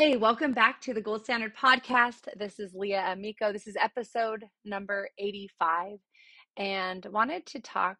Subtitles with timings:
[0.00, 2.26] Hey, welcome back to the Gold Standard Podcast.
[2.34, 3.52] This is Leah Amico.
[3.52, 5.98] This is episode number 85,
[6.56, 7.98] and wanted to talk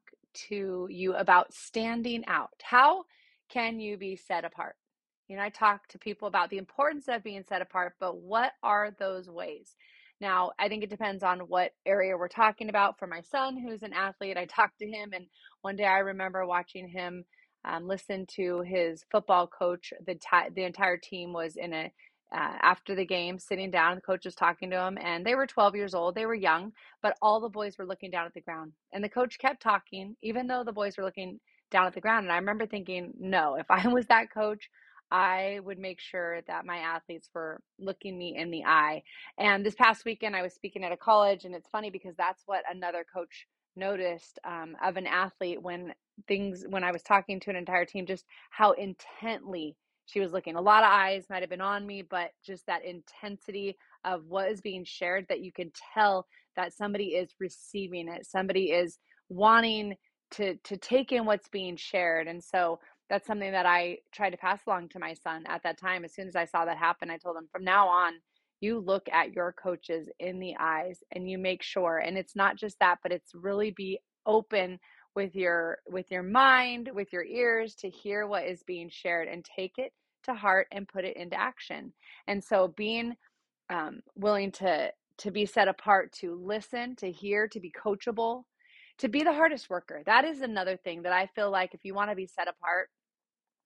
[0.49, 2.59] to you about standing out.
[2.63, 3.05] How
[3.51, 4.77] can you be set apart?
[5.29, 8.53] You know, I talk to people about the importance of being set apart, but what
[8.63, 9.77] are those ways?
[10.23, 12.99] Now, I think it depends on what area we're talking about.
[12.99, 15.27] For my son, who's an athlete, I talked to him, and
[15.61, 17.27] one day I remember watching him
[17.65, 19.93] um, listened to his football coach.
[20.07, 21.93] The t- the entire team was in a
[22.33, 23.97] uh, after the game, sitting down.
[23.97, 26.15] The coach was talking to them, and they were 12 years old.
[26.15, 28.73] They were young, but all the boys were looking down at the ground.
[28.93, 32.27] And the coach kept talking, even though the boys were looking down at the ground.
[32.27, 34.71] And I remember thinking, no, if I was that coach,
[35.11, 39.03] I would make sure that my athletes were looking me in the eye.
[39.39, 42.43] And this past weekend, I was speaking at a college, and it's funny because that's
[42.47, 45.95] what another coach noticed um, of an athlete when
[46.29, 49.77] things when I was talking to an entire team, just how intently
[50.07, 50.57] she was looking.
[50.57, 54.51] A lot of eyes might have been on me, but just that intensity of what
[54.51, 56.27] is being shared that you can tell
[56.57, 58.27] that somebody is receiving it.
[58.27, 58.99] Somebody is
[59.29, 59.97] wanting
[60.33, 62.29] to to take in what's being shared.
[62.29, 65.79] And so that's something that I tried to pass along to my son at that
[65.79, 66.05] time.
[66.05, 68.15] As soon as I saw that happen, I told him from now on,
[68.61, 72.57] you look at your coaches in the eyes and you make sure and it's not
[72.57, 74.79] just that, but it's really be open
[75.15, 79.45] with your with your mind with your ears to hear what is being shared and
[79.45, 81.93] take it to heart and put it into action.
[82.29, 83.17] And so being
[83.71, 88.45] um, willing to to be set apart to listen to hear to be coachable
[88.99, 91.95] to be the hardest worker that is another thing that i feel like if you
[91.95, 92.89] want to be set apart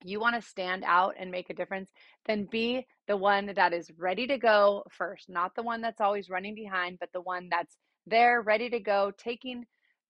[0.05, 1.89] you want to stand out and make a difference
[2.25, 6.29] then be the one that is ready to go first not the one that's always
[6.29, 7.77] running behind but the one that's
[8.07, 9.65] there ready to go taking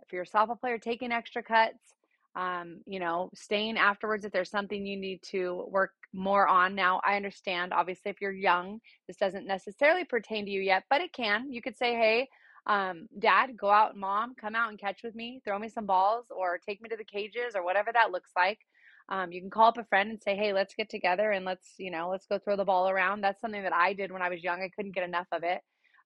[0.06, 1.96] if you're a softball player, taking extra cuts,
[2.36, 6.76] um, you know, staying afterwards if there's something you need to work more on.
[6.76, 11.02] Now, I understand, obviously, if you're young, this doesn't necessarily pertain to you yet, but
[11.02, 11.52] it can.
[11.52, 12.30] You could say, hey,
[12.68, 16.26] um, dad, go out, mom, come out and catch with me, throw me some balls,
[16.30, 18.60] or take me to the cages, or whatever that looks like.
[19.10, 21.74] Um, you can call up a friend and say, hey, let's get together and let's,
[21.78, 23.22] you know, let's go throw the ball around.
[23.22, 24.62] That's something that I did when I was young.
[24.62, 25.62] I couldn't get enough of it.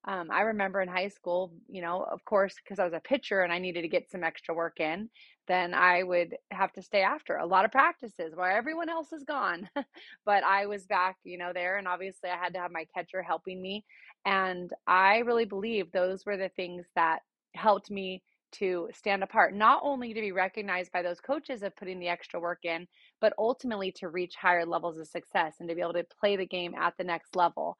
[0.06, 3.42] Um, I remember in high school, you know, of course, because I was a pitcher
[3.42, 5.10] and I needed to get some extra work in,
[5.48, 9.24] then I would have to stay after a lot of practices where everyone else is
[9.26, 9.70] gone.
[10.26, 11.78] but I was back, you know, there.
[11.78, 13.84] And obviously, I had to have my catcher helping me.
[14.26, 17.20] And I really believe those were the things that
[17.56, 18.24] helped me
[18.54, 22.40] to stand apart, not only to be recognized by those coaches of putting the extra
[22.40, 22.88] work in,
[23.22, 26.46] but ultimately to reach higher levels of success and to be able to play the
[26.46, 27.78] game at the next level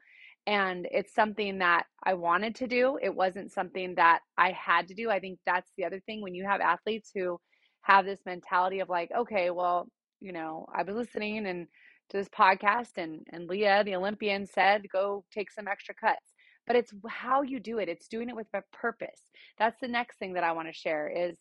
[0.48, 2.98] and it's something that I wanted to do.
[3.02, 5.10] It wasn't something that I had to do.
[5.10, 7.40] I think that's the other thing when you have athletes who
[7.82, 9.88] have this mentality of like, okay, well,
[10.20, 11.68] you know, I was listening and
[12.10, 16.34] to this podcast and and Leah, the Olympian, said go take some extra cuts.
[16.70, 17.90] But it's how you do it.
[17.90, 19.20] It's doing it with a purpose.
[19.58, 21.36] That's the next thing that I want to share is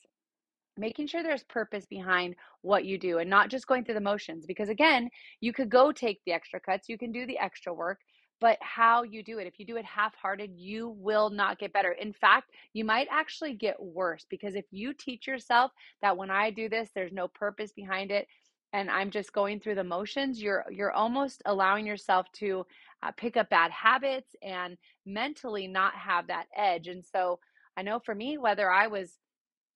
[0.76, 4.46] making sure there's purpose behind what you do and not just going through the motions
[4.46, 7.98] because again you could go take the extra cuts you can do the extra work
[8.40, 9.46] but how you do it.
[9.46, 11.92] If you do it half hearted, you will not get better.
[11.92, 15.72] In fact, you might actually get worse because if you teach yourself
[16.02, 18.28] that when I do this, there's no purpose behind it,
[18.72, 22.66] and I'm just going through the motions, you're you're almost allowing yourself to
[23.02, 26.88] uh, pick up bad habits and mentally not have that edge.
[26.88, 27.38] And so
[27.76, 29.18] I know for me, whether I was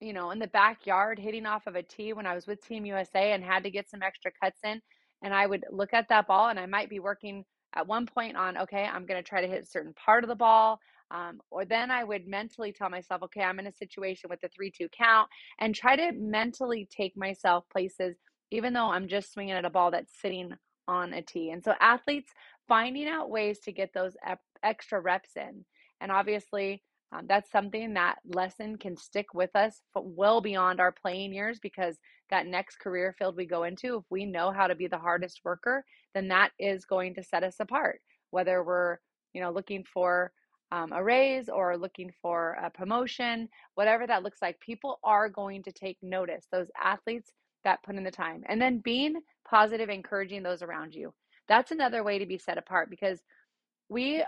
[0.00, 2.86] you know in the backyard hitting off of a tee when I was with Team
[2.86, 4.80] USA and had to get some extra cuts in,
[5.22, 7.44] and I would look at that ball and I might be working
[7.74, 10.28] at one point on, okay, I'm going to try to hit a certain part of
[10.28, 10.78] the ball.
[11.10, 14.48] Um, or then I would mentally tell myself, okay, I'm in a situation with the
[14.48, 15.28] 3 2 count
[15.60, 18.16] and try to mentally take myself places,
[18.52, 20.52] even though I'm just swinging at a ball that's sitting
[20.86, 21.50] on a tee.
[21.50, 22.32] And so, athletes
[22.68, 24.16] finding out ways to get those
[24.62, 25.64] extra reps in.
[26.00, 26.82] And obviously,
[27.12, 31.98] um, that's something that lesson can stick with us well beyond our playing years because
[32.30, 35.40] that next career field we go into, if we know how to be the hardest
[35.44, 35.84] worker,
[36.14, 38.00] then that is going to set us apart.
[38.30, 38.98] Whether we're,
[39.34, 40.32] you know, looking for
[40.70, 45.62] um, a raise or looking for a promotion, whatever that looks like, people are going
[45.64, 46.46] to take notice.
[46.50, 47.30] Those athletes
[47.64, 51.12] that put in the time, and then being positive, encouraging those around you.
[51.48, 53.20] That's another way to be set apart because
[53.88, 54.24] we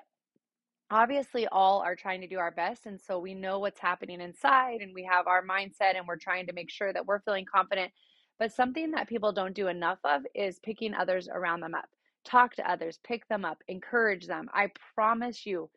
[0.91, 4.81] obviously all are trying to do our best and so we know what's happening inside
[4.81, 7.91] and we have our mindset and we're trying to make sure that we're feeling confident.
[8.39, 11.89] But something that people don't do enough of is picking others around them up.
[12.25, 14.49] Talk to others pick them up encourage them.
[14.53, 15.71] I promise you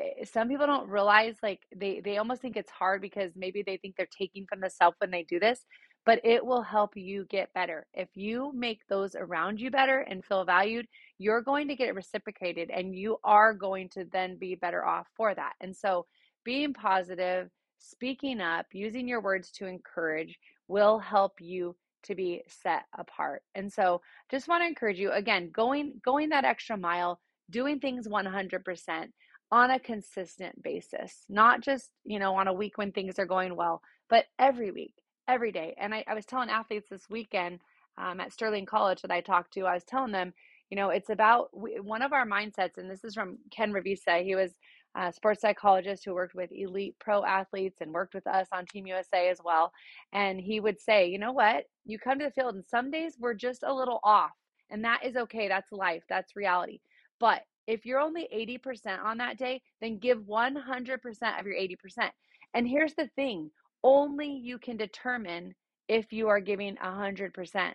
[0.00, 3.76] Eh, some people don't realize like they they almost think it's hard because maybe they
[3.76, 5.64] think they're taking from the self when they do this
[6.06, 7.86] but it will help you get better.
[7.92, 10.86] If you make those around you better and feel valued
[11.18, 15.34] you're going to get reciprocated and you are going to then be better off for
[15.34, 15.52] that.
[15.60, 16.06] And so
[16.44, 20.38] being positive speaking up using your words to encourage
[20.68, 23.42] will help you to be set apart.
[23.54, 24.00] And so
[24.30, 27.20] just want to encourage you again going going that extra mile
[27.50, 29.06] doing things 100%
[29.50, 33.56] on a consistent basis, not just, you know, on a week when things are going
[33.56, 34.94] well, but every week,
[35.28, 35.74] every day.
[35.78, 37.60] And I, I was telling athletes this weekend
[37.98, 40.32] um, at Sterling College that I talked to, I was telling them,
[40.70, 44.22] you know, it's about one of our mindsets, and this is from Ken Ravizza.
[44.24, 44.52] He was
[44.96, 48.86] a sports psychologist who worked with elite pro athletes and worked with us on Team
[48.86, 49.72] USA as well.
[50.12, 51.64] And he would say, you know what?
[51.84, 54.30] You come to the field, and some days we're just a little off,
[54.70, 55.48] and that is okay.
[55.48, 56.80] That's life, that's reality.
[57.18, 62.10] But if you're only 80% on that day, then give 100% of your 80%.
[62.54, 63.50] And here's the thing
[63.82, 65.54] only you can determine
[65.88, 67.72] if you are giving 100%.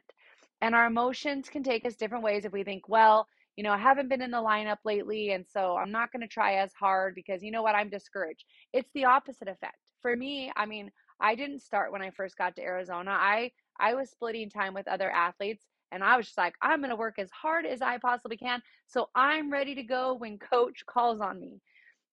[0.62, 3.78] And our emotions can take us different ways if we think, well, you know, I
[3.78, 7.16] haven't been in the lineup lately, and so I'm not going to try as hard
[7.16, 7.76] because you know what?
[7.76, 8.44] I'm discouraged.
[8.74, 9.78] It's the opposite effect.
[10.02, 10.92] For me, I mean,
[11.22, 13.12] I didn't start when I first got to Arizona.
[13.12, 16.90] I I was splitting time with other athletes and I was just like, I'm going
[16.90, 18.62] to work as hard as I possibly can.
[18.88, 21.62] So I'm ready to go when coach calls on me.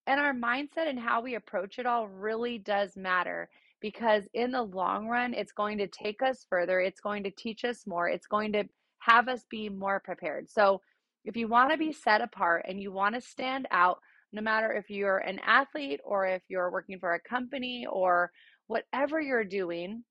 [0.07, 3.49] And our mindset and how we approach it all really does matter
[3.81, 6.79] because in the long run, it's going to take us further.
[6.79, 8.07] It's going to teach us more.
[8.07, 8.65] It's going to
[8.99, 10.49] have us be more prepared.
[10.49, 10.81] So
[11.25, 13.99] if you want to be set apart and you want to stand out,
[14.31, 18.31] no matter if you're an athlete or if you're working for a company or
[18.67, 20.03] whatever you're doing,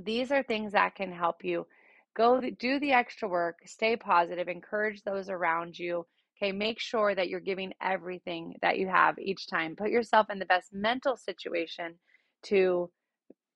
[0.00, 1.66] these are things that can help you
[2.18, 6.04] Go do the extra work, stay positive, encourage those around you.
[6.36, 9.76] Okay, make sure that you're giving everything that you have each time.
[9.76, 11.94] Put yourself in the best mental situation
[12.44, 12.90] to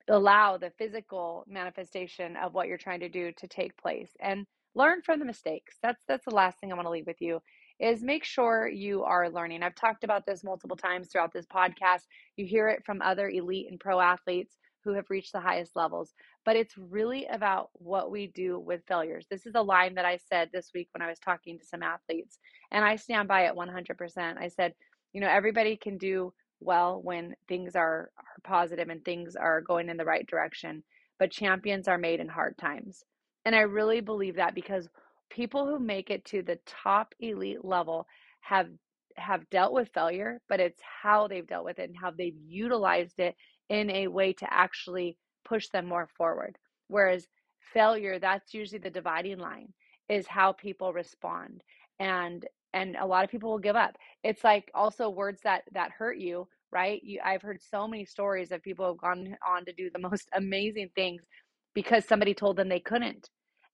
[0.09, 5.03] allow the physical manifestation of what you're trying to do to take place and learn
[5.03, 5.77] from the mistakes.
[5.83, 7.41] That's that's the last thing I want to leave with you
[7.81, 9.63] is make sure you are learning.
[9.63, 12.03] I've talked about this multiple times throughout this podcast.
[12.37, 16.13] You hear it from other elite and pro athletes who have reached the highest levels.
[16.45, 19.27] But it's really about what we do with failures.
[19.31, 21.83] This is a line that I said this week when I was talking to some
[21.83, 22.39] athletes,
[22.71, 24.37] and I stand by it 100%.
[24.39, 24.75] I said,
[25.13, 29.89] you know, everybody can do well when things are, are positive and things are going
[29.89, 30.83] in the right direction,
[31.19, 33.05] but champions are made in hard times.
[33.45, 34.89] And I really believe that because
[35.31, 38.07] people who make it to the top elite level
[38.41, 38.69] have
[39.17, 43.19] have dealt with failure, but it's how they've dealt with it and how they've utilized
[43.19, 43.35] it
[43.73, 46.59] in a way to actually push them more forward.
[46.89, 47.29] Whereas
[47.75, 49.75] failure, that's usually the dividing line,
[50.11, 51.63] is how people respond.
[52.01, 53.97] And and a lot of people will give up.
[54.25, 57.03] It's like also words that that hurt you, right?
[57.05, 60.31] You, I've heard so many stories of people have gone on to do the most
[60.37, 61.23] amazing things
[61.75, 63.31] because somebody told them they couldn't.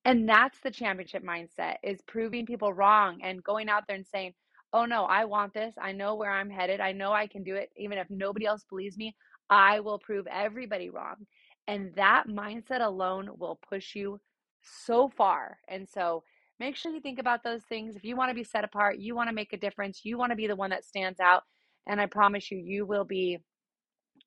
[0.07, 4.35] And that's the championship mindset is proving people wrong and going out there and saying,
[4.75, 5.75] "Oh no, I want this.
[5.83, 6.81] I know where I'm headed.
[6.81, 9.17] I know I can do it even if nobody else believes me.
[9.51, 11.27] I will prove everybody wrong.
[11.67, 14.21] And that mindset alone will push you
[14.63, 15.59] so far.
[15.69, 16.23] And so
[16.59, 17.95] make sure you think about those things.
[17.95, 20.31] If you want to be set apart, you want to make a difference, you want
[20.31, 21.43] to be the one that stands out.
[21.87, 23.39] And I promise you, you will be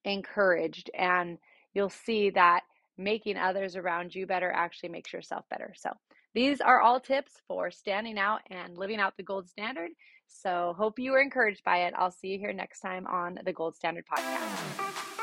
[0.05, 1.37] encouraged and
[1.73, 2.61] you'll see that
[2.97, 5.73] making others around you better actually makes yourself better.
[5.75, 5.91] So,
[6.33, 9.91] these are all tips for standing out and living out the gold standard.
[10.27, 11.93] So, hope you were encouraged by it.
[11.97, 15.20] I'll see you here next time on the Gold Standard Podcast.